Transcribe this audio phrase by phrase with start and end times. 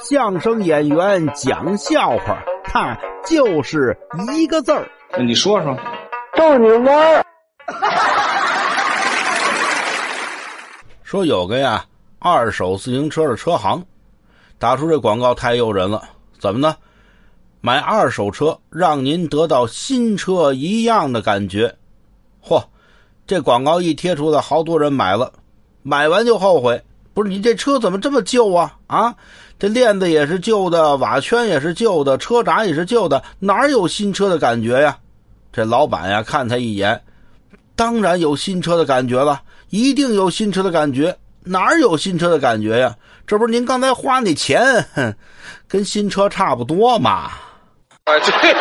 [0.00, 3.96] 相声演员讲笑话，他就是
[4.36, 4.86] 一个字儿。
[5.18, 5.74] 你说说，
[6.36, 7.24] 逗你玩儿。
[11.02, 11.84] 说有个呀，
[12.18, 13.82] 二手自行车的车行，
[14.58, 16.02] 打出这广告太诱人了。
[16.38, 16.76] 怎么呢？
[17.60, 21.74] 买二手车让您得到新车一样的感觉。
[22.44, 22.62] 嚯，
[23.26, 25.32] 这广告一贴出来，好多人买了，
[25.82, 26.80] 买完就后悔。
[27.16, 28.76] 不是你这车怎么这么旧啊？
[28.88, 29.14] 啊，
[29.58, 34.98] 这链子也是旧的，瓦圈也是旧的，车闸也是旧的，哪有新车的感觉呀？
[35.50, 37.02] 这老板呀，看他一眼，
[37.74, 39.40] 当然有新车的感觉了，
[39.70, 42.94] 一定有新车的感觉，哪有新车的感觉呀？
[43.26, 44.86] 这不是您刚才花那钱，
[45.66, 47.30] 跟新车差不多嘛？
[48.04, 48.12] 啊，
[48.42, 48.54] 对。